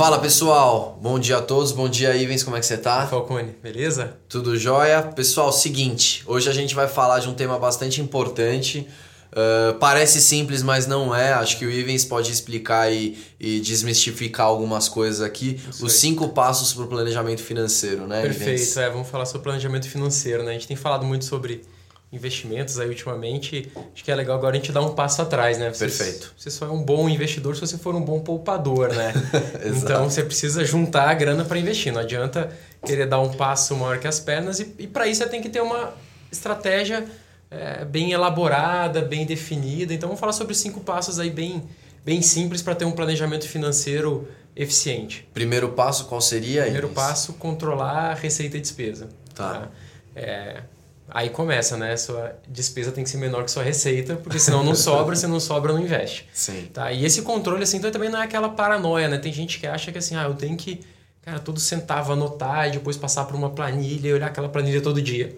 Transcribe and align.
Fala 0.00 0.18
pessoal, 0.18 0.98
bom 1.02 1.18
dia 1.18 1.36
a 1.36 1.42
todos, 1.42 1.72
bom 1.72 1.86
dia 1.86 2.16
Ivens, 2.16 2.42
como 2.42 2.56
é 2.56 2.60
que 2.60 2.64
você 2.64 2.78
tá? 2.78 3.06
Falcone, 3.06 3.54
beleza? 3.62 4.16
Tudo 4.30 4.56
jóia? 4.56 5.02
Pessoal, 5.02 5.52
seguinte, 5.52 6.24
hoje 6.26 6.48
a 6.48 6.54
gente 6.54 6.74
vai 6.74 6.88
falar 6.88 7.18
de 7.18 7.28
um 7.28 7.34
tema 7.34 7.58
bastante 7.58 8.00
importante. 8.00 8.88
Uh, 9.30 9.74
parece 9.78 10.22
simples, 10.22 10.62
mas 10.62 10.86
não 10.86 11.14
é. 11.14 11.34
Acho 11.34 11.58
que 11.58 11.66
o 11.66 11.70
Ivens 11.70 12.06
pode 12.06 12.32
explicar 12.32 12.90
e, 12.90 13.18
e 13.38 13.60
desmistificar 13.60 14.46
algumas 14.46 14.88
coisas 14.88 15.20
aqui. 15.20 15.60
Isso 15.70 15.84
Os 15.84 15.92
aí. 15.92 15.98
cinco 15.98 16.30
passos 16.30 16.72
para 16.72 16.84
o 16.84 16.86
planejamento 16.86 17.42
financeiro, 17.42 18.06
né? 18.06 18.22
Perfeito, 18.22 18.80
é, 18.80 18.88
vamos 18.88 19.06
falar 19.06 19.26
sobre 19.26 19.42
planejamento 19.42 19.86
financeiro, 19.86 20.42
né? 20.44 20.52
A 20.52 20.54
gente 20.54 20.66
tem 20.66 20.78
falado 20.78 21.04
muito 21.04 21.26
sobre 21.26 21.60
investimentos 22.12 22.80
aí 22.80 22.88
ultimamente, 22.88 23.70
acho 23.94 24.02
que 24.02 24.10
é 24.10 24.14
legal 24.14 24.36
agora 24.36 24.56
a 24.56 24.58
gente 24.58 24.72
dar 24.72 24.82
um 24.82 24.94
passo 24.94 25.22
atrás, 25.22 25.58
né? 25.58 25.72
Você, 25.72 25.86
Perfeito. 25.86 26.32
Você 26.36 26.50
só 26.50 26.66
é 26.66 26.70
um 26.70 26.82
bom 26.82 27.08
investidor 27.08 27.54
se 27.54 27.60
você 27.60 27.78
for 27.78 27.94
um 27.94 28.00
bom 28.00 28.18
poupador, 28.18 28.92
né? 28.92 29.12
então 29.64 30.10
você 30.10 30.24
precisa 30.24 30.64
juntar 30.64 31.08
a 31.08 31.14
grana 31.14 31.44
para 31.44 31.58
investir. 31.58 31.92
Não 31.92 32.00
adianta 32.00 32.50
querer 32.84 33.06
dar 33.06 33.20
um 33.20 33.32
passo 33.32 33.76
maior 33.76 33.98
que 33.98 34.08
as 34.08 34.18
pernas 34.18 34.58
e, 34.58 34.74
e 34.78 34.86
para 34.88 35.06
isso 35.06 35.22
você 35.22 35.28
tem 35.28 35.40
que 35.40 35.48
ter 35.48 35.60
uma 35.60 35.94
estratégia 36.32 37.06
é, 37.48 37.84
bem 37.84 38.10
elaborada, 38.10 39.02
bem 39.02 39.24
definida. 39.24 39.94
Então 39.94 40.08
vamos 40.08 40.20
falar 40.20 40.32
sobre 40.32 40.54
cinco 40.54 40.80
passos 40.80 41.20
aí 41.20 41.30
bem, 41.30 41.62
bem 42.04 42.20
simples 42.22 42.60
para 42.60 42.74
ter 42.74 42.86
um 42.86 42.92
planejamento 42.92 43.46
financeiro 43.48 44.26
eficiente. 44.56 45.28
Primeiro 45.32 45.68
passo 45.70 46.06
qual 46.06 46.20
seria? 46.20 46.62
Primeiro 46.62 46.88
passo, 46.88 47.34
controlar 47.34 48.10
a 48.10 48.14
receita 48.14 48.56
e 48.56 48.60
despesa. 48.60 49.08
Tá. 49.32 49.52
tá? 49.52 49.68
É, 50.16 50.62
Aí 51.12 51.30
começa, 51.30 51.76
né? 51.76 51.96
Sua 51.96 52.36
despesa 52.48 52.92
tem 52.92 53.04
que 53.04 53.10
ser 53.10 53.18
menor 53.18 53.44
que 53.44 53.50
sua 53.50 53.62
receita, 53.62 54.16
porque 54.16 54.38
senão 54.38 54.62
não 54.62 54.74
sobra, 54.74 55.16
se 55.16 55.26
não 55.26 55.40
sobra, 55.40 55.72
não 55.72 55.80
investe. 55.80 56.28
Sim. 56.32 56.68
Tá? 56.72 56.92
E 56.92 57.04
esse 57.04 57.22
controle, 57.22 57.62
assim, 57.62 57.78
então 57.78 57.90
também 57.90 58.08
não 58.08 58.20
é 58.20 58.24
aquela 58.24 58.48
paranoia, 58.48 59.08
né? 59.08 59.18
Tem 59.18 59.32
gente 59.32 59.58
que 59.58 59.66
acha 59.66 59.90
que 59.90 59.98
assim, 59.98 60.16
ah, 60.16 60.24
eu 60.24 60.34
tenho 60.34 60.56
que, 60.56 60.80
cara, 61.22 61.38
todo 61.38 61.58
centavo 61.58 62.12
anotar 62.12 62.68
e 62.68 62.72
depois 62.72 62.96
passar 62.96 63.24
por 63.24 63.34
uma 63.34 63.50
planilha 63.50 64.08
e 64.08 64.12
olhar 64.12 64.26
aquela 64.26 64.48
planilha 64.48 64.80
todo 64.80 65.02
dia. 65.02 65.36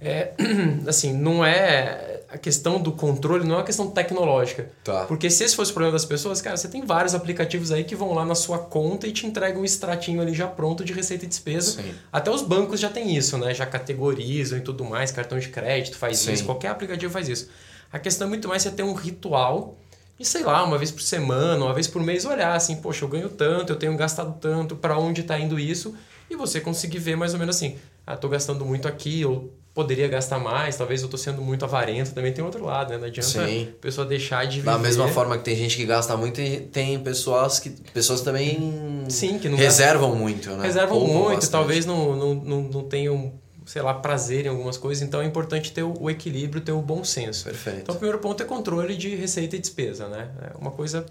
É, 0.00 0.32
assim, 0.86 1.12
não 1.12 1.44
é 1.44 2.15
a 2.36 2.38
questão 2.38 2.78
do 2.78 2.92
controle 2.92 3.44
não 3.44 3.54
é 3.54 3.58
uma 3.58 3.64
questão 3.64 3.90
tecnológica. 3.90 4.70
Tá. 4.84 5.06
Porque 5.06 5.30
se 5.30 5.42
esse 5.42 5.56
fosse 5.56 5.70
o 5.70 5.74
problema 5.74 5.92
das 5.92 6.04
pessoas, 6.04 6.42
cara, 6.42 6.54
você 6.56 6.68
tem 6.68 6.84
vários 6.84 7.14
aplicativos 7.14 7.72
aí 7.72 7.82
que 7.82 7.96
vão 7.96 8.12
lá 8.12 8.26
na 8.26 8.34
sua 8.34 8.58
conta 8.58 9.06
e 9.06 9.12
te 9.12 9.26
entregam 9.26 9.62
um 9.62 9.64
extratinho 9.64 10.20
ali 10.20 10.34
já 10.34 10.46
pronto 10.46 10.84
de 10.84 10.92
receita 10.92 11.24
e 11.24 11.28
despesa. 11.28 11.82
Sim. 11.82 11.94
Até 12.12 12.30
os 12.30 12.42
bancos 12.42 12.78
já 12.78 12.90
tem 12.90 13.16
isso, 13.16 13.38
né? 13.38 13.54
Já 13.54 13.64
categorizam 13.64 14.58
e 14.58 14.60
tudo 14.60 14.84
mais, 14.84 15.10
cartão 15.10 15.38
de 15.38 15.48
crédito 15.48 15.96
faz 15.96 16.18
Sim. 16.18 16.34
isso, 16.34 16.44
qualquer 16.44 16.68
aplicativo 16.68 17.10
faz 17.10 17.26
isso. 17.26 17.48
A 17.90 17.98
questão 17.98 18.26
é 18.26 18.28
muito 18.28 18.46
mais 18.48 18.62
você 18.62 18.70
ter 18.70 18.82
um 18.82 18.92
ritual 18.92 19.78
e 20.20 20.24
sei 20.24 20.42
lá, 20.42 20.62
uma 20.62 20.76
vez 20.76 20.90
por 20.90 21.00
semana, 21.02 21.64
uma 21.64 21.74
vez 21.74 21.86
por 21.86 22.02
mês 22.02 22.26
olhar 22.26 22.54
assim, 22.54 22.76
poxa, 22.76 23.04
eu 23.04 23.08
ganho 23.08 23.30
tanto, 23.30 23.72
eu 23.72 23.76
tenho 23.76 23.96
gastado 23.96 24.38
tanto, 24.38 24.76
para 24.76 24.98
onde 24.98 25.22
está 25.22 25.38
indo 25.38 25.58
isso? 25.58 25.94
E 26.28 26.36
você 26.36 26.60
conseguir 26.60 26.98
ver 26.98 27.16
mais 27.16 27.32
ou 27.32 27.38
menos 27.38 27.56
assim, 27.56 27.78
ah, 28.06 28.16
tô 28.16 28.28
gastando 28.28 28.64
muito 28.64 28.86
aqui, 28.86 29.24
ou 29.24 29.54
poderia 29.76 30.08
gastar 30.08 30.38
mais, 30.38 30.74
talvez 30.74 31.02
eu 31.02 31.08
tô 31.08 31.18
sendo 31.18 31.42
muito 31.42 31.62
avarento, 31.62 32.14
também 32.14 32.32
tem 32.32 32.42
outro 32.42 32.64
lado, 32.64 32.94
né? 32.94 32.96
Não 32.96 33.04
adianta 33.04 33.46
Sim. 33.46 33.68
a 33.76 33.82
pessoa 33.82 34.06
deixar 34.06 34.46
de 34.46 34.60
viver. 34.60 34.70
Da 34.70 34.78
mesma 34.78 35.06
forma 35.08 35.36
que 35.36 35.44
tem 35.44 35.54
gente 35.54 35.76
que 35.76 35.84
gasta 35.84 36.16
muito, 36.16 36.40
tem 36.72 36.98
pessoas 37.00 37.60
que 37.60 37.68
pessoas 37.68 38.22
também 38.22 39.04
Sim, 39.10 39.38
que 39.38 39.50
não 39.50 39.58
reservam 39.58 40.08
gastam, 40.08 40.24
muito, 40.24 40.50
né? 40.52 40.62
Reservam 40.62 40.98
muito, 41.00 41.34
bastante. 41.34 41.50
talvez 41.50 41.84
não, 41.84 42.16
não, 42.16 42.34
não, 42.34 42.62
não 42.62 42.84
tenham 42.84 43.34
sei 43.66 43.82
lá, 43.82 43.92
prazer 43.92 44.46
em 44.46 44.48
algumas 44.48 44.78
coisas, 44.78 45.06
então 45.06 45.20
é 45.20 45.26
importante 45.26 45.72
ter 45.72 45.82
o 45.82 46.08
equilíbrio, 46.08 46.62
ter 46.62 46.72
o 46.72 46.80
bom 46.80 47.04
senso. 47.04 47.44
Perfeito. 47.44 47.80
Então, 47.80 47.96
o 47.96 47.98
primeiro 47.98 48.18
ponto 48.18 48.42
é 48.42 48.46
controle 48.46 48.96
de 48.96 49.14
receita 49.14 49.56
e 49.56 49.58
despesa, 49.58 50.08
né? 50.08 50.30
É 50.40 50.56
uma 50.56 50.70
coisa, 50.70 51.04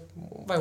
vai, 0.44 0.58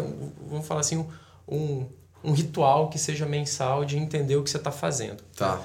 vamos 0.48 0.68
falar 0.68 0.82
assim, 0.82 1.04
um, 1.48 1.86
um 2.24 2.34
ritual 2.34 2.90
que 2.90 3.00
seja 3.00 3.26
mensal 3.26 3.84
de 3.84 3.98
entender 3.98 4.36
o 4.36 4.44
que 4.44 4.50
você 4.50 4.58
está 4.58 4.72
fazendo. 4.72 5.24
Tá. 5.36 5.62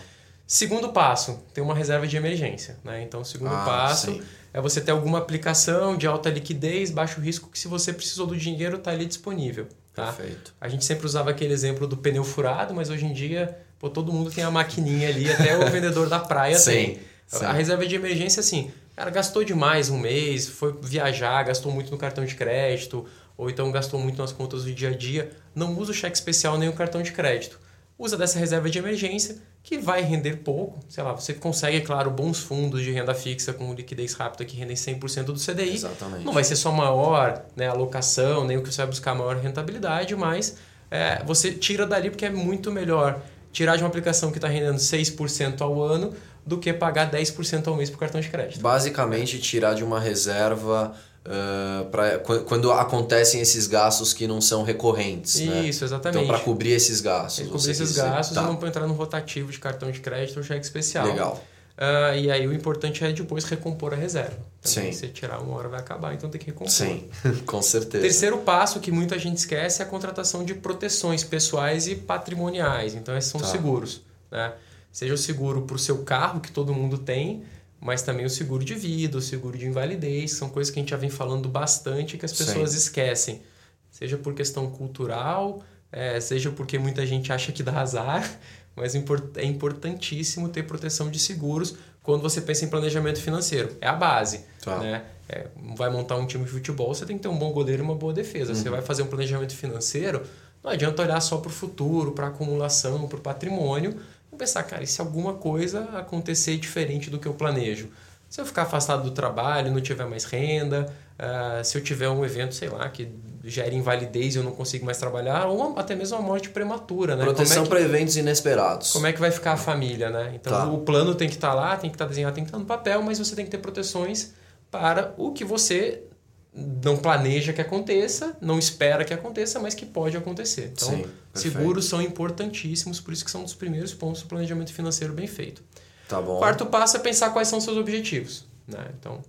Segundo 0.52 0.88
passo, 0.88 1.38
ter 1.54 1.60
uma 1.60 1.72
reserva 1.72 2.08
de 2.08 2.16
emergência. 2.16 2.76
Né? 2.82 3.04
Então, 3.04 3.20
o 3.20 3.24
segundo 3.24 3.54
ah, 3.54 3.64
passo 3.64 4.10
sim. 4.10 4.20
é 4.52 4.60
você 4.60 4.80
ter 4.80 4.90
alguma 4.90 5.18
aplicação 5.18 5.96
de 5.96 6.08
alta 6.08 6.28
liquidez, 6.28 6.90
baixo 6.90 7.20
risco, 7.20 7.48
que 7.48 7.56
se 7.56 7.68
você 7.68 7.92
precisou 7.92 8.26
do 8.26 8.36
dinheiro, 8.36 8.78
está 8.78 8.90
ali 8.90 9.06
disponível. 9.06 9.68
Tá? 9.94 10.12
Perfeito. 10.12 10.52
A 10.60 10.66
gente 10.66 10.84
sempre 10.84 11.06
usava 11.06 11.30
aquele 11.30 11.52
exemplo 11.52 11.86
do 11.86 11.96
pneu 11.96 12.24
furado, 12.24 12.74
mas 12.74 12.90
hoje 12.90 13.06
em 13.06 13.12
dia 13.12 13.56
pô, 13.78 13.88
todo 13.88 14.12
mundo 14.12 14.28
tem 14.28 14.42
a 14.42 14.50
maquininha 14.50 15.08
ali, 15.08 15.30
até 15.30 15.56
o 15.56 15.66
vendedor 15.70 16.08
da 16.08 16.18
praia 16.18 16.58
sim, 16.58 16.72
tem. 16.72 17.00
Sim. 17.28 17.44
A 17.44 17.52
reserva 17.52 17.86
de 17.86 17.94
emergência, 17.94 18.40
assim, 18.40 18.72
cara, 18.96 19.08
gastou 19.08 19.44
demais 19.44 19.88
um 19.88 19.98
mês, 20.00 20.48
foi 20.48 20.76
viajar, 20.82 21.44
gastou 21.44 21.70
muito 21.70 21.92
no 21.92 21.96
cartão 21.96 22.24
de 22.24 22.34
crédito, 22.34 23.06
ou 23.36 23.48
então 23.48 23.70
gastou 23.70 24.00
muito 24.00 24.20
nas 24.20 24.32
contas 24.32 24.64
do 24.64 24.74
dia 24.74 24.88
a 24.88 24.96
dia, 24.96 25.30
não 25.54 25.78
usa 25.78 25.92
o 25.92 25.94
cheque 25.94 26.16
especial 26.16 26.58
nem 26.58 26.68
o 26.68 26.72
cartão 26.72 27.00
de 27.02 27.12
crédito 27.12 27.69
usa 28.00 28.16
dessa 28.16 28.38
reserva 28.38 28.70
de 28.70 28.78
emergência, 28.78 29.36
que 29.62 29.76
vai 29.76 30.00
render 30.00 30.36
pouco. 30.36 30.80
Sei 30.88 31.04
lá, 31.04 31.12
você 31.12 31.34
consegue, 31.34 31.76
é 31.76 31.80
claro, 31.80 32.10
bons 32.10 32.38
fundos 32.38 32.82
de 32.82 32.90
renda 32.90 33.12
fixa 33.12 33.52
com 33.52 33.74
liquidez 33.74 34.14
rápida 34.14 34.42
que 34.46 34.56
rendem 34.56 34.74
100% 34.74 35.24
do 35.24 35.34
CDI. 35.34 35.74
Exatamente. 35.74 36.24
Não 36.24 36.32
vai 36.32 36.42
ser 36.42 36.56
só 36.56 36.72
maior 36.72 37.44
né, 37.54 37.68
alocação, 37.68 38.46
nem 38.46 38.56
o 38.56 38.62
que 38.62 38.72
você 38.72 38.78
vai 38.78 38.86
buscar 38.86 39.14
maior 39.14 39.36
rentabilidade, 39.36 40.16
mas 40.16 40.56
é, 40.90 41.22
você 41.24 41.52
tira 41.52 41.86
dali 41.86 42.08
porque 42.08 42.24
é 42.24 42.30
muito 42.30 42.72
melhor 42.72 43.20
tirar 43.52 43.76
de 43.76 43.82
uma 43.82 43.88
aplicação 43.88 44.30
que 44.30 44.38
está 44.38 44.48
rendendo 44.48 44.78
6% 44.78 45.60
ao 45.60 45.82
ano 45.82 46.14
do 46.46 46.56
que 46.56 46.72
pagar 46.72 47.10
10% 47.10 47.68
ao 47.68 47.76
mês 47.76 47.90
por 47.90 47.98
cartão 47.98 48.18
de 48.18 48.30
crédito. 48.30 48.62
Basicamente, 48.62 49.38
tirar 49.38 49.74
de 49.74 49.84
uma 49.84 50.00
reserva 50.00 50.94
Uh, 51.22 51.84
pra, 51.90 52.18
quando 52.18 52.72
acontecem 52.72 53.42
esses 53.42 53.66
gastos 53.66 54.14
que 54.14 54.26
não 54.26 54.40
são 54.40 54.62
recorrentes. 54.62 55.40
Né? 55.40 55.68
Isso, 55.68 55.80
né? 55.80 55.86
exatamente. 55.88 56.24
Então, 56.24 56.26
para 56.26 56.42
cobrir 56.42 56.70
esses 56.70 57.00
gastos. 57.00 57.46
Cobrir 57.46 57.70
esses 57.70 57.92
gastos 57.92 58.34
tá. 58.34 58.42
e 58.42 58.46
não 58.46 58.66
entrar 58.66 58.86
no 58.86 58.94
rotativo 58.94 59.52
de 59.52 59.58
cartão 59.58 59.90
de 59.90 60.00
crédito 60.00 60.38
ou 60.38 60.42
cheque 60.42 60.64
especial. 60.64 61.06
Legal. 61.06 61.44
Uh, 61.80 62.14
e 62.14 62.30
aí 62.30 62.46
o 62.46 62.52
importante 62.52 63.02
é 63.04 63.12
depois 63.12 63.44
recompor 63.44 63.94
a 63.94 63.96
reserva. 63.96 64.38
Sim. 64.60 64.92
Se 64.92 64.98
você 64.98 65.08
tirar 65.08 65.40
uma 65.40 65.56
hora 65.56 65.68
vai 65.68 65.80
acabar, 65.80 66.12
então 66.14 66.28
tem 66.28 66.38
que 66.38 66.46
recompor. 66.46 66.70
Sim, 66.70 67.08
com 67.46 67.62
certeza. 67.62 68.02
Terceiro 68.02 68.38
passo 68.38 68.80
que 68.80 68.90
muita 68.90 69.18
gente 69.18 69.38
esquece 69.38 69.80
é 69.80 69.84
a 69.84 69.88
contratação 69.88 70.44
de 70.44 70.54
proteções 70.54 71.24
pessoais 71.24 71.86
e 71.86 71.94
patrimoniais. 71.94 72.94
Então 72.94 73.16
esses 73.16 73.30
são 73.30 73.40
tá. 73.40 73.46
seguros. 73.46 74.02
Né? 74.30 74.52
Seja 74.92 75.14
o 75.14 75.18
seguro 75.18 75.62
para 75.62 75.76
o 75.76 75.78
seu 75.78 75.98
carro, 75.98 76.40
que 76.40 76.52
todo 76.52 76.74
mundo 76.74 76.98
tem, 76.98 77.44
mas 77.80 78.02
também 78.02 78.26
o 78.26 78.30
seguro 78.30 78.62
de 78.62 78.74
vida, 78.74 79.16
o 79.16 79.22
seguro 79.22 79.56
de 79.56 79.66
invalidez, 79.66 80.32
são 80.32 80.50
coisas 80.50 80.72
que 80.72 80.78
a 80.78 80.82
gente 80.82 80.90
já 80.90 80.96
vem 80.96 81.08
falando 81.08 81.48
bastante 81.48 82.18
que 82.18 82.26
as 82.26 82.32
pessoas 82.32 82.70
Sim. 82.70 82.76
esquecem. 82.76 83.42
Seja 83.90 84.18
por 84.18 84.34
questão 84.34 84.70
cultural, 84.70 85.62
é, 85.90 86.20
seja 86.20 86.50
porque 86.50 86.78
muita 86.78 87.06
gente 87.06 87.32
acha 87.32 87.50
que 87.50 87.62
dá 87.62 87.80
azar, 87.80 88.38
mas 88.76 88.94
é 88.94 89.44
importantíssimo 89.44 90.48
ter 90.48 90.64
proteção 90.64 91.10
de 91.10 91.18
seguros 91.18 91.74
quando 92.02 92.22
você 92.22 92.40
pensa 92.40 92.64
em 92.64 92.68
planejamento 92.68 93.20
financeiro. 93.20 93.76
É 93.80 93.88
a 93.88 93.94
base. 93.94 94.44
Tá. 94.62 94.78
Né? 94.78 95.02
É, 95.28 95.46
vai 95.76 95.90
montar 95.90 96.16
um 96.16 96.26
time 96.26 96.44
de 96.44 96.50
futebol, 96.50 96.94
você 96.94 97.06
tem 97.06 97.16
que 97.16 97.22
ter 97.22 97.28
um 97.28 97.38
bom 97.38 97.52
goleiro 97.52 97.82
e 97.82 97.84
uma 97.84 97.94
boa 97.94 98.12
defesa. 98.12 98.52
Uhum. 98.52 98.58
Você 98.58 98.68
vai 98.68 98.82
fazer 98.82 99.02
um 99.02 99.06
planejamento 99.06 99.56
financeiro, 99.56 100.22
não 100.62 100.70
adianta 100.70 101.02
olhar 101.02 101.20
só 101.20 101.38
para 101.38 101.48
o 101.48 101.52
futuro, 101.52 102.12
para 102.12 102.26
acumulação, 102.26 103.08
para 103.08 103.18
o 103.18 103.20
patrimônio, 103.20 103.96
pensar, 104.38 104.62
cara, 104.62 104.82
e 104.82 104.86
se 104.86 105.00
alguma 105.00 105.34
coisa 105.34 105.88
acontecer 105.96 106.56
diferente 106.56 107.10
do 107.10 107.18
que 107.18 107.26
eu 107.26 107.34
planejo? 107.34 107.88
Se 108.28 108.40
eu 108.40 108.46
ficar 108.46 108.62
afastado 108.62 109.02
do 109.02 109.10
trabalho, 109.10 109.72
não 109.72 109.80
tiver 109.80 110.06
mais 110.06 110.24
renda, 110.24 110.92
uh, 111.18 111.64
se 111.64 111.76
eu 111.76 111.82
tiver 111.82 112.08
um 112.08 112.24
evento, 112.24 112.54
sei 112.54 112.68
lá, 112.68 112.88
que 112.88 113.10
gere 113.42 113.74
invalidez 113.74 114.34
e 114.34 114.38
eu 114.38 114.44
não 114.44 114.52
consigo 114.52 114.84
mais 114.84 114.98
trabalhar, 114.98 115.46
ou 115.46 115.76
até 115.76 115.96
mesmo 115.96 116.16
uma 116.16 116.26
morte 116.26 116.50
prematura, 116.50 117.16
né? 117.16 117.24
Proteção 117.24 117.64
é 117.64 117.68
para 117.68 117.80
eventos 117.80 118.16
inesperados. 118.16 118.92
Como 118.92 119.06
é 119.06 119.12
que 119.12 119.18
vai 119.18 119.32
ficar 119.32 119.54
a 119.54 119.56
família, 119.56 120.10
né? 120.10 120.32
Então 120.34 120.52
tá. 120.52 120.66
o 120.66 120.78
plano 120.78 121.14
tem 121.14 121.28
que 121.28 121.34
estar 121.34 121.48
tá 121.48 121.54
lá, 121.54 121.76
tem 121.76 121.90
que 121.90 121.96
estar 121.96 122.04
tá 122.04 122.08
desenhado, 122.08 122.34
tem 122.34 122.44
que 122.44 122.48
estar 122.48 122.58
tá 122.58 122.62
no 122.62 122.68
papel, 122.68 123.02
mas 123.02 123.18
você 123.18 123.34
tem 123.34 123.44
que 123.44 123.50
ter 123.50 123.58
proteções 123.58 124.32
para 124.70 125.12
o 125.16 125.32
que 125.32 125.44
você 125.44 126.04
não 126.52 126.96
planeja 126.96 127.52
que 127.52 127.60
aconteça, 127.60 128.36
não 128.40 128.58
espera 128.58 129.04
que 129.04 129.14
aconteça, 129.14 129.60
mas 129.60 129.74
que 129.74 129.86
pode 129.86 130.16
acontecer. 130.16 130.72
Então, 130.74 130.88
Sim, 130.88 131.06
seguros 131.32 131.84
são 131.86 132.02
importantíssimos, 132.02 133.00
por 133.00 133.12
isso 133.12 133.24
que 133.24 133.30
são 133.30 133.42
um 133.42 133.44
dos 133.44 133.54
primeiros 133.54 133.94
pontos 133.94 134.22
do 134.22 134.28
planejamento 134.28 134.72
financeiro 134.72 135.12
bem 135.12 135.26
feito. 135.26 135.62
Tá 136.08 136.20
bom. 136.20 136.38
Quarto 136.38 136.66
passo 136.66 136.96
é 136.96 137.00
pensar 137.00 137.30
quais 137.30 137.46
são 137.46 137.60
seus 137.60 137.76
objetivos. 137.76 138.44
Né? 138.66 138.84
Então, 138.98 139.22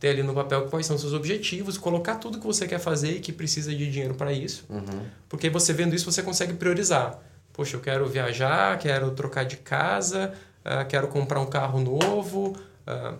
ter 0.00 0.08
ali 0.08 0.22
no 0.22 0.34
papel 0.34 0.66
quais 0.66 0.84
são 0.84 0.98
seus 0.98 1.12
objetivos, 1.12 1.78
colocar 1.78 2.16
tudo 2.16 2.38
que 2.38 2.46
você 2.46 2.66
quer 2.66 2.80
fazer 2.80 3.12
e 3.12 3.20
que 3.20 3.32
precisa 3.32 3.74
de 3.74 3.90
dinheiro 3.90 4.14
para 4.14 4.32
isso. 4.32 4.64
Uhum. 4.68 5.06
Porque 5.28 5.48
você 5.48 5.72
vendo 5.72 5.94
isso, 5.94 6.10
você 6.10 6.22
consegue 6.22 6.54
priorizar. 6.54 7.18
Poxa, 7.52 7.76
eu 7.76 7.80
quero 7.80 8.06
viajar, 8.06 8.76
quero 8.78 9.12
trocar 9.12 9.44
de 9.44 9.56
casa, 9.56 10.34
uh, 10.64 10.86
quero 10.88 11.06
comprar 11.06 11.40
um 11.40 11.46
carro 11.46 11.80
novo, 11.80 12.48
uh, 12.86 13.16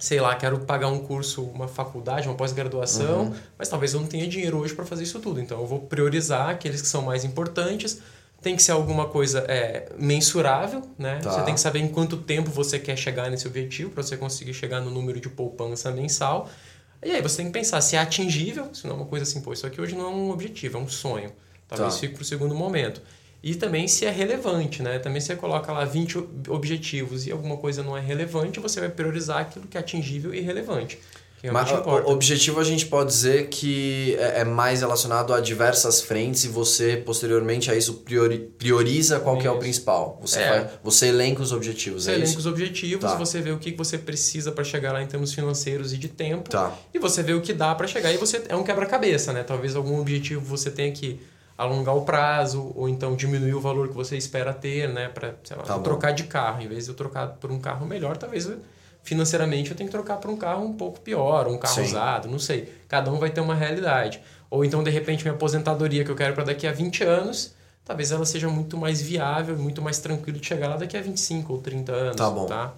sei 0.00 0.18
lá, 0.18 0.34
quero 0.34 0.58
pagar 0.60 0.88
um 0.88 0.98
curso, 1.00 1.44
uma 1.44 1.68
faculdade, 1.68 2.26
uma 2.26 2.34
pós-graduação, 2.34 3.24
uhum. 3.26 3.34
mas 3.58 3.68
talvez 3.68 3.92
eu 3.92 4.00
não 4.00 4.08
tenha 4.08 4.26
dinheiro 4.26 4.56
hoje 4.56 4.74
para 4.74 4.86
fazer 4.86 5.02
isso 5.02 5.20
tudo. 5.20 5.38
Então 5.38 5.60
eu 5.60 5.66
vou 5.66 5.80
priorizar 5.80 6.48
aqueles 6.48 6.80
que 6.80 6.88
são 6.88 7.02
mais 7.02 7.22
importantes. 7.22 8.00
Tem 8.40 8.56
que 8.56 8.62
ser 8.62 8.72
alguma 8.72 9.06
coisa 9.06 9.44
é, 9.46 9.92
mensurável, 9.98 10.82
né? 10.98 11.20
Tá. 11.22 11.30
Você 11.30 11.42
tem 11.42 11.52
que 11.52 11.60
saber 11.60 11.80
em 11.80 11.88
quanto 11.88 12.16
tempo 12.16 12.50
você 12.50 12.78
quer 12.78 12.96
chegar 12.96 13.30
nesse 13.30 13.46
objetivo 13.46 13.90
para 13.90 14.02
você 14.02 14.16
conseguir 14.16 14.54
chegar 14.54 14.80
no 14.80 14.90
número 14.90 15.20
de 15.20 15.28
poupança 15.28 15.90
mensal. 15.90 16.48
E 17.04 17.10
aí 17.10 17.20
você 17.20 17.36
tem 17.36 17.46
que 17.46 17.52
pensar 17.52 17.82
se 17.82 17.96
é 17.96 17.98
atingível, 17.98 18.70
se 18.72 18.86
não 18.86 18.94
é 18.94 18.96
uma 18.96 19.06
coisa 19.06 19.24
assim, 19.24 19.42
pô, 19.42 19.52
isso 19.52 19.66
aqui 19.66 19.78
hoje 19.78 19.94
não 19.94 20.06
é 20.06 20.08
um 20.08 20.30
objetivo, 20.30 20.78
é 20.78 20.80
um 20.80 20.88
sonho. 20.88 21.30
Talvez 21.68 21.94
Tá. 21.94 22.00
fique 22.00 22.14
para 22.14 22.22
o 22.22 22.24
segundo 22.24 22.54
momento. 22.54 23.02
E 23.42 23.54
também 23.54 23.88
se 23.88 24.04
é 24.04 24.10
relevante, 24.10 24.82
né? 24.82 24.98
Também 24.98 25.20
você 25.20 25.34
coloca 25.34 25.72
lá 25.72 25.84
20 25.84 26.18
ob- 26.18 26.50
objetivos 26.50 27.26
e 27.26 27.32
alguma 27.32 27.56
coisa 27.56 27.82
não 27.82 27.96
é 27.96 28.00
relevante, 28.00 28.60
você 28.60 28.80
vai 28.80 28.90
priorizar 28.90 29.38
aquilo 29.38 29.66
que 29.66 29.76
é 29.76 29.80
atingível 29.80 30.34
e 30.34 30.40
relevante. 30.40 30.98
Que 31.40 31.50
Mas 31.50 31.70
o- 31.70 31.74
importa. 31.76 32.06
o 32.06 32.12
objetivo 32.12 32.60
a 32.60 32.64
gente 32.64 32.84
pode 32.84 33.08
dizer 33.08 33.48
que 33.48 34.14
é 34.18 34.40
é 34.40 34.44
mais 34.44 34.80
relacionado 34.80 35.32
a 35.32 35.40
diversas 35.40 36.02
frentes 36.02 36.44
e 36.44 36.48
você, 36.48 36.98
posteriormente 36.98 37.70
a 37.70 37.74
isso, 37.74 37.94
priori- 38.04 38.40
prioriza 38.58 39.18
qual 39.20 39.38
que 39.38 39.46
é 39.46 39.50
o 39.50 39.54
Isso. 39.54 39.60
principal. 39.60 40.18
Você, 40.20 40.38
É. 40.38 40.48
faz- 40.48 40.70
você 40.84 41.06
elenca 41.06 41.40
os 41.40 41.50
objetivos, 41.50 42.04
Você 42.04 42.10
é 42.10 42.14
elenca 42.16 42.28
isso? 42.28 42.38
os 42.40 42.44
objetivos, 42.46 43.10
Tá. 43.10 43.16
você 43.16 43.40
vê 43.40 43.52
o 43.52 43.58
que 43.58 43.72
você 43.72 43.96
precisa 43.96 44.52
para 44.52 44.62
chegar 44.64 44.92
lá 44.92 45.02
em 45.02 45.06
termos 45.06 45.32
financeiros 45.32 45.94
e 45.94 45.96
de 45.96 46.08
tempo. 46.08 46.50
Tá. 46.50 46.76
E 46.92 46.98
você 46.98 47.22
vê 47.22 47.32
o 47.32 47.40
que 47.40 47.54
dá 47.54 47.74
para 47.74 47.86
chegar. 47.86 48.12
E 48.12 48.18
você 48.18 48.42
é 48.46 48.54
um 48.54 48.62
quebra-cabeça, 48.62 49.32
né? 49.32 49.42
Talvez 49.42 49.74
algum 49.74 49.98
objetivo 49.98 50.42
você 50.42 50.70
tenha 50.70 50.92
que 50.92 51.18
alongar 51.62 51.94
o 51.96 52.02
prazo 52.02 52.72
ou 52.74 52.88
então 52.88 53.14
diminuir 53.14 53.54
o 53.54 53.60
valor 53.60 53.88
que 53.88 53.94
você 53.94 54.16
espera 54.16 54.52
ter, 54.52 54.88
né? 54.88 55.08
Para 55.08 55.32
Tá 55.66 55.78
trocar 55.78 56.12
de 56.12 56.24
carro. 56.24 56.62
Em 56.62 56.68
vez 56.68 56.84
de 56.84 56.90
eu 56.90 56.94
trocar 56.94 57.28
por 57.28 57.50
um 57.52 57.58
carro 57.60 57.86
melhor, 57.86 58.16
talvez 58.16 58.46
eu- 58.46 58.58
financeiramente 59.02 59.70
eu 59.70 59.76
tenho 59.76 59.88
que 59.88 59.92
trocar 59.92 60.16
por 60.18 60.30
um 60.30 60.36
carro 60.36 60.64
um 60.64 60.72
pouco 60.74 61.00
pior, 61.00 61.46
um 61.48 61.58
carro 61.58 61.74
Sim. 61.74 61.82
usado, 61.82 62.28
não 62.28 62.38
sei. 62.38 62.72
Cada 62.88 63.10
um 63.12 63.18
vai 63.18 63.30
ter 63.30 63.40
uma 63.40 63.54
realidade. 63.54 64.20
Ou 64.50 64.64
então, 64.64 64.82
de 64.82 64.90
repente, 64.90 65.22
minha 65.24 65.34
aposentadoria 65.34 66.04
que 66.04 66.10
eu 66.10 66.16
quero 66.16 66.34
para 66.34 66.44
daqui 66.44 66.66
a 66.66 66.72
20 66.72 67.02
anos, 67.04 67.54
talvez 67.84 68.10
ela 68.12 68.24
seja 68.26 68.48
muito 68.48 68.76
mais 68.76 69.00
viável, 69.00 69.56
muito 69.56 69.80
mais 69.80 69.98
tranquilo 69.98 70.38
de 70.38 70.46
chegar 70.46 70.68
lá 70.68 70.76
daqui 70.76 70.96
a 70.96 71.00
25 71.02 71.52
ou 71.54 71.60
30 71.60 71.92
anos. 71.92 72.16
Tá 72.16 72.30
bom. 72.30 72.46
Tá? 72.46 72.74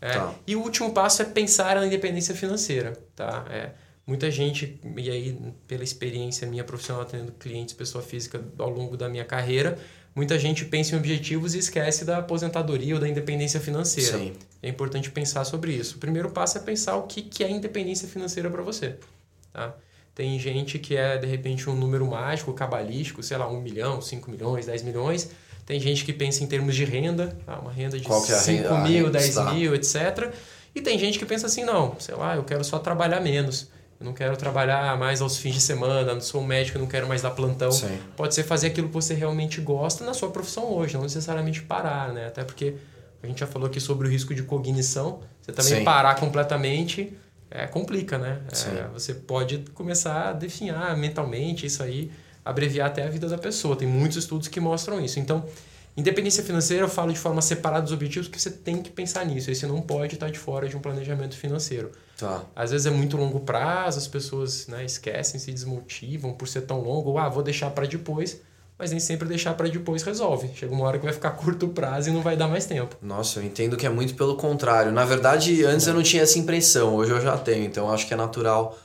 É, 0.00 0.12
Tá. 0.12 0.32
E 0.46 0.54
o 0.54 0.60
último 0.62 0.92
passo 0.92 1.22
é 1.22 1.24
pensar 1.24 1.76
na 1.76 1.86
independência 1.86 2.34
financeira, 2.34 2.92
tá? 3.14 3.44
É, 3.50 3.70
muita 4.06 4.30
gente, 4.30 4.80
e 4.96 5.10
aí 5.10 5.38
pela 5.66 5.82
experiência 5.82 6.46
minha 6.46 6.62
profissional 6.62 7.02
atendendo 7.02 7.32
clientes, 7.32 7.74
pessoa 7.74 8.02
física 8.02 8.42
ao 8.58 8.70
longo 8.70 8.96
da 8.96 9.08
minha 9.08 9.24
carreira, 9.24 9.78
muita 10.14 10.38
gente 10.38 10.64
pensa 10.64 10.94
em 10.94 10.98
objetivos 10.98 11.54
e 11.54 11.58
esquece 11.58 12.04
da 12.04 12.18
aposentadoria 12.18 12.94
ou 12.94 13.00
da 13.00 13.08
independência 13.08 13.58
financeira. 13.60 14.18
Sim. 14.18 14.32
É 14.62 14.68
importante 14.68 15.10
pensar 15.10 15.44
sobre 15.44 15.72
isso. 15.72 15.96
O 15.96 15.98
primeiro 15.98 16.30
passo 16.30 16.58
é 16.58 16.60
pensar 16.60 16.96
o 16.96 17.02
que, 17.02 17.22
que 17.22 17.42
é 17.42 17.50
independência 17.50 18.06
financeira 18.06 18.48
para 18.48 18.62
você, 18.62 18.96
tá? 19.52 19.74
Tem 20.14 20.38
gente 20.38 20.78
que 20.78 20.96
é, 20.96 21.18
de 21.18 21.26
repente, 21.26 21.68
um 21.68 21.74
número 21.74 22.06
mágico, 22.06 22.50
cabalístico, 22.54 23.22
sei 23.22 23.36
lá, 23.36 23.46
1 23.50 23.60
milhão, 23.60 24.00
5 24.00 24.30
milhões, 24.30 24.64
10 24.64 24.82
milhões. 24.82 25.30
Tem 25.66 25.78
gente 25.78 26.06
que 26.06 26.12
pensa 26.12 26.42
em 26.42 26.46
termos 26.46 26.74
de 26.74 26.86
renda, 26.86 27.36
tá? 27.44 27.58
uma 27.58 27.70
renda 27.70 27.98
de 27.98 28.06
Qual 28.06 28.24
que 28.24 28.32
é 28.32 28.34
a 28.34 28.38
5 28.38 28.62
renda? 28.62 28.78
A 28.78 28.80
mil, 28.80 29.04
renda, 29.06 29.18
10 29.18 29.34
tá. 29.34 29.52
mil, 29.52 29.74
etc. 29.74 30.32
E 30.74 30.80
tem 30.80 30.98
gente 30.98 31.18
que 31.18 31.26
pensa 31.26 31.46
assim, 31.46 31.64
não, 31.64 32.00
sei 32.00 32.14
lá, 32.14 32.34
eu 32.34 32.44
quero 32.44 32.64
só 32.64 32.78
trabalhar 32.78 33.20
menos. 33.20 33.68
Eu 33.98 34.04
não 34.04 34.12
quero 34.12 34.36
trabalhar 34.36 34.96
mais 34.98 35.22
aos 35.22 35.38
fins 35.38 35.54
de 35.54 35.60
semana, 35.60 36.12
não 36.12 36.20
sou 36.20 36.42
médico, 36.42 36.78
não 36.78 36.86
quero 36.86 37.08
mais 37.08 37.22
dar 37.22 37.30
plantão. 37.30 37.72
Sim. 37.72 37.98
Pode 38.14 38.34
ser 38.34 38.42
fazer 38.42 38.68
aquilo 38.68 38.88
que 38.88 38.94
você 38.94 39.14
realmente 39.14 39.60
gosta 39.60 40.04
na 40.04 40.12
sua 40.12 40.30
profissão 40.30 40.70
hoje, 40.70 40.94
não 40.94 41.02
necessariamente 41.02 41.62
parar, 41.62 42.12
né? 42.12 42.26
Até 42.26 42.44
porque 42.44 42.74
a 43.22 43.26
gente 43.26 43.40
já 43.40 43.46
falou 43.46 43.68
aqui 43.68 43.80
sobre 43.80 44.06
o 44.06 44.10
risco 44.10 44.34
de 44.34 44.42
cognição. 44.42 45.20
Você 45.40 45.52
também 45.52 45.78
Sim. 45.78 45.84
parar 45.84 46.14
completamente 46.16 47.16
é, 47.50 47.66
complica, 47.66 48.18
né? 48.18 48.40
É, 48.52 48.88
você 48.88 49.14
pode 49.14 49.58
começar 49.72 50.30
a 50.30 50.32
definhar 50.32 50.96
mentalmente 50.96 51.64
isso 51.64 51.82
aí, 51.82 52.10
abreviar 52.44 52.88
até 52.88 53.04
a 53.04 53.08
vida 53.08 53.28
da 53.28 53.38
pessoa. 53.38 53.76
Tem 53.76 53.88
muitos 53.88 54.18
estudos 54.18 54.48
que 54.48 54.60
mostram 54.60 55.02
isso. 55.02 55.18
Então, 55.18 55.44
independência 55.96 56.42
financeira 56.42 56.84
eu 56.84 56.88
falo 56.88 57.12
de 57.12 57.18
forma 57.18 57.40
separada 57.40 57.82
dos 57.82 57.92
objetivos, 57.92 58.28
que 58.28 58.40
você 58.40 58.50
tem 58.50 58.82
que 58.82 58.90
pensar 58.90 59.24
nisso. 59.24 59.48
Aí 59.48 59.56
você 59.56 59.66
não 59.66 59.80
pode 59.80 60.14
estar 60.14 60.30
de 60.30 60.38
fora 60.38 60.68
de 60.68 60.76
um 60.76 60.80
planejamento 60.80 61.36
financeiro. 61.36 61.90
Tá. 62.16 62.44
Às 62.54 62.70
vezes 62.70 62.86
é 62.86 62.90
muito 62.90 63.16
longo 63.16 63.40
prazo, 63.40 63.98
as 63.98 64.06
pessoas 64.06 64.66
né, 64.66 64.84
esquecem, 64.84 65.40
se 65.40 65.50
desmotivam 65.52 66.32
por 66.32 66.46
ser 66.48 66.62
tão 66.62 66.80
longo, 66.80 67.10
ou 67.10 67.18
ah, 67.18 67.28
vou 67.28 67.42
deixar 67.42 67.70
para 67.70 67.86
depois, 67.86 68.40
mas 68.78 68.90
nem 68.90 69.00
sempre 69.00 69.26
deixar 69.26 69.54
para 69.54 69.68
depois 69.68 70.02
resolve. 70.02 70.50
Chega 70.54 70.72
uma 70.74 70.84
hora 70.84 70.98
que 70.98 71.04
vai 71.04 71.14
ficar 71.14 71.30
curto 71.36 71.68
prazo 71.68 72.10
e 72.10 72.12
não 72.12 72.22
vai 72.22 72.36
dar 72.36 72.48
mais 72.48 72.66
tempo. 72.66 72.96
Nossa, 73.00 73.40
eu 73.40 73.44
entendo 73.44 73.76
que 73.76 73.86
é 73.86 73.90
muito 73.90 74.14
pelo 74.14 74.36
contrário. 74.36 74.92
Na 74.92 75.04
verdade, 75.04 75.64
antes 75.64 75.86
eu 75.86 75.94
não 75.94 76.02
tinha 76.02 76.22
essa 76.22 76.38
impressão, 76.38 76.94
hoje 76.94 77.12
eu 77.12 77.20
já 77.20 77.36
tenho, 77.38 77.64
então 77.64 77.90
acho 77.90 78.06
que 78.06 78.14
é 78.14 78.16
natural 78.16 78.78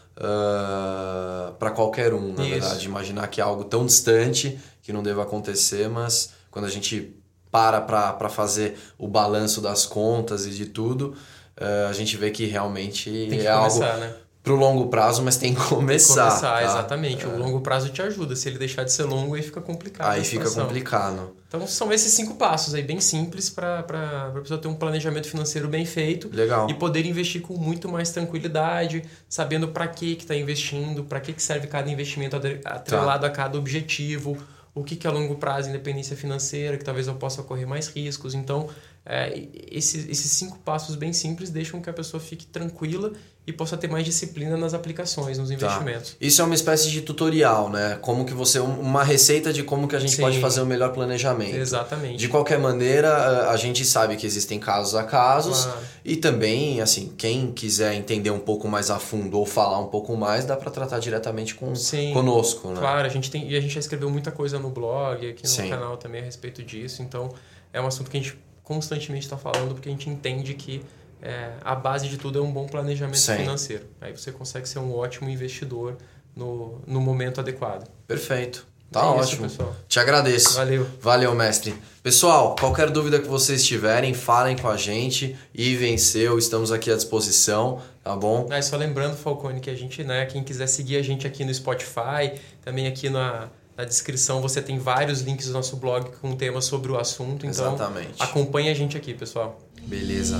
para 1.57 1.71
qualquer 1.71 2.13
um, 2.13 2.33
na 2.33 2.43
Isso. 2.43 2.51
verdade. 2.51 2.85
Imaginar 2.85 3.27
que 3.27 3.41
é 3.41 3.43
algo 3.43 3.63
tão 3.63 3.85
distante 3.85 4.59
que 4.81 4.91
não 4.91 5.01
deva 5.03 5.23
acontecer, 5.23 5.89
mas 5.89 6.33
quando 6.51 6.65
a 6.65 6.69
gente 6.69 7.15
para 7.49 7.81
para 7.81 8.29
fazer 8.29 8.77
o 8.97 9.07
balanço 9.07 9.59
das 9.61 9.85
contas 9.85 10.45
e 10.45 10.51
de 10.51 10.67
tudo, 10.67 11.15
eh, 11.57 11.87
a 11.89 11.93
gente 11.93 12.15
vê 12.15 12.29
que 12.31 12.45
realmente 12.45 13.09
Tem 13.29 13.39
que 13.39 13.47
é 13.47 13.53
começar, 13.53 13.87
algo 13.87 13.99
né? 13.99 14.13
pro 14.43 14.55
longo 14.55 14.87
prazo, 14.87 15.21
mas 15.21 15.37
tem 15.37 15.53
que 15.53 15.61
começar. 15.67 16.27
Começar, 16.29 16.51
tá? 16.53 16.63
exatamente. 16.63 17.27
O 17.27 17.37
longo 17.37 17.61
prazo 17.61 17.89
te 17.89 18.01
ajuda. 18.01 18.35
Se 18.35 18.49
ele 18.49 18.57
deixar 18.57 18.83
de 18.83 18.91
ser 18.91 19.03
longo, 19.03 19.35
aí 19.35 19.43
fica 19.43 19.61
complicado. 19.61 20.09
Aí 20.09 20.23
fica 20.23 20.49
complicado. 20.49 21.35
Então 21.47 21.67
são 21.67 21.91
esses 21.93 22.11
cinco 22.13 22.35
passos 22.35 22.73
aí, 22.73 22.81
bem 22.81 22.99
simples, 23.01 23.49
para 23.49 23.79
a 23.81 24.39
pessoa 24.39 24.59
ter 24.59 24.67
um 24.69 24.73
planejamento 24.73 25.27
financeiro 25.27 25.67
bem 25.67 25.85
feito. 25.85 26.29
Legal. 26.33 26.67
E 26.69 26.73
poder 26.73 27.05
investir 27.05 27.41
com 27.41 27.55
muito 27.57 27.87
mais 27.89 28.09
tranquilidade, 28.11 29.03
sabendo 29.29 29.67
para 29.67 29.87
que 29.87 30.13
está 30.13 30.35
investindo, 30.35 31.03
para 31.03 31.19
que, 31.19 31.33
que 31.33 31.43
serve 31.43 31.67
cada 31.67 31.91
investimento 31.91 32.35
ade- 32.37 32.61
atrelado 32.63 33.25
a 33.25 33.29
cada 33.29 33.57
objetivo, 33.59 34.37
o 34.73 34.83
que, 34.83 34.95
que 34.95 35.05
é 35.05 35.09
a 35.09 35.13
longo 35.13 35.35
prazo, 35.35 35.69
independência 35.69 36.15
financeira, 36.15 36.77
que 36.77 36.83
talvez 36.83 37.07
eu 37.07 37.15
possa 37.15 37.43
correr 37.43 37.65
mais 37.65 37.87
riscos. 37.87 38.33
Então, 38.33 38.69
é, 39.05 39.47
esses, 39.71 40.07
esses 40.07 40.31
cinco 40.31 40.59
passos 40.59 40.95
bem 40.95 41.11
simples 41.13 41.49
deixam 41.49 41.81
que 41.81 41.89
a 41.89 41.93
pessoa 41.93 42.21
fique 42.21 42.45
tranquila 42.45 43.11
e 43.47 43.51
possa 43.51 43.75
ter 43.75 43.87
mais 43.89 44.05
disciplina 44.05 44.55
nas 44.55 44.75
aplicações, 44.75 45.39
nos 45.39 45.49
Tá. 45.49 45.55
investimentos. 45.55 46.15
Isso 46.21 46.39
é 46.43 46.45
uma 46.45 46.53
espécie 46.53 46.91
de 46.91 47.01
tutorial, 47.01 47.71
né? 47.71 47.97
Como 47.99 48.23
que 48.23 48.33
você. 48.35 48.59
Uma 48.59 49.03
receita 49.03 49.51
de 49.51 49.63
como 49.63 49.87
que 49.87 49.95
a 49.95 49.99
gente 49.99 50.15
Sim. 50.15 50.21
pode 50.21 50.39
fazer 50.39 50.61
o 50.61 50.65
melhor 50.67 50.93
planejamento. 50.93 51.55
Exatamente. 51.55 52.17
De 52.17 52.27
qualquer 52.29 52.59
maneira, 52.59 53.11
a- 53.11 53.51
a 53.51 53.57
gente 53.57 53.83
sabe 53.83 54.15
que 54.15 54.27
existem 54.27 54.59
casos 54.59 54.93
a 54.93 55.03
casos. 55.03 55.63
Claro. 55.65 55.79
E 56.05 56.15
também, 56.17 56.81
assim, 56.81 57.11
quem 57.17 57.51
quiser 57.51 57.95
entender 57.95 58.29
um 58.29 58.39
pouco 58.39 58.67
mais 58.67 58.91
a 58.91 58.99
fundo 58.99 59.39
ou 59.39 59.45
falar 59.47 59.79
um 59.79 59.87
pouco 59.87 60.15
mais, 60.15 60.45
dá 60.45 60.55
para 60.55 60.69
tratar 60.69 60.99
diretamente 60.99 61.55
com, 61.55 61.73
Sim. 61.75 62.13
conosco, 62.13 62.67
né? 62.69 62.79
Claro, 62.79 63.07
a 63.07 63.09
gente 63.09 63.31
tem 63.31 63.49
e 63.49 63.55
a 63.57 63.59
gente 63.59 63.73
já 63.73 63.79
escreveu 63.79 64.11
muita 64.11 64.31
coisa 64.31 64.59
no 64.59 64.69
blog, 64.69 65.27
aqui 65.27 65.41
no 65.41 65.49
Sim. 65.49 65.67
canal 65.69 65.97
também 65.97 66.21
a 66.21 66.25
respeito 66.25 66.61
disso. 66.61 67.01
Então, 67.01 67.33
é 67.73 67.81
um 67.81 67.87
assunto 67.87 68.11
que 68.11 68.17
a 68.17 68.21
gente 68.21 68.37
constantemente 68.71 69.25
está 69.25 69.37
falando 69.37 69.73
porque 69.73 69.89
a 69.89 69.91
gente 69.91 70.09
entende 70.09 70.53
que 70.53 70.81
é, 71.21 71.51
a 71.61 71.75
base 71.75 72.07
de 72.07 72.17
tudo 72.17 72.39
é 72.39 72.41
um 72.41 72.51
bom 72.51 72.65
planejamento 72.65 73.19
Sim. 73.19 73.37
financeiro. 73.37 73.85
Aí 73.99 74.15
você 74.15 74.31
consegue 74.31 74.67
ser 74.67 74.79
um 74.79 74.95
ótimo 74.95 75.29
investidor 75.29 75.97
no, 76.33 76.81
no 76.87 77.01
momento 77.01 77.41
adequado. 77.41 77.89
Perfeito. 78.07 78.65
Tá 78.89 79.01
É 79.01 79.03
isso, 79.03 79.19
ótimo. 79.19 79.43
pessoal. 79.43 79.75
Te 79.87 79.99
agradeço. 79.99 80.55
Valeu. 80.55 80.87
Valeu, 81.01 81.35
mestre. 81.35 81.75
Pessoal, 82.01 82.55
qualquer 82.57 82.89
dúvida 82.89 83.19
que 83.19 83.27
vocês 83.27 83.63
tiverem, 83.65 84.13
falem 84.13 84.57
com 84.57 84.69
a 84.69 84.77
gente. 84.77 85.35
E 85.53 85.75
venceu, 85.75 86.37
estamos 86.39 86.71
aqui 86.71 86.89
à 86.89 86.95
disposição, 86.95 87.81
tá 88.03 88.15
bom? 88.15 88.47
Ah, 88.49 88.59
e 88.59 88.63
só 88.63 88.77
lembrando, 88.77 89.15
Falcone, 89.17 89.59
que 89.59 89.69
a 89.69 89.75
gente, 89.75 90.03
né, 90.03 90.25
quem 90.25 90.43
quiser 90.43 90.67
seguir 90.67 90.97
a 90.97 91.01
gente 91.01 91.27
aqui 91.27 91.45
no 91.45 91.53
Spotify, 91.53 92.39
também 92.63 92.87
aqui 92.87 93.09
na, 93.09 93.49
na 93.81 93.85
descrição 93.85 94.41
você 94.41 94.61
tem 94.61 94.77
vários 94.77 95.21
links 95.21 95.47
do 95.47 95.53
nosso 95.53 95.75
blog 95.75 96.11
com 96.21 96.35
temas 96.35 96.65
sobre 96.65 96.91
o 96.91 96.99
assunto. 96.99 97.47
Então, 97.47 97.73
Exatamente. 97.73 98.21
acompanhe 98.21 98.69
a 98.69 98.73
gente 98.75 98.95
aqui, 98.95 99.13
pessoal. 99.13 99.59
Beleza. 99.87 100.37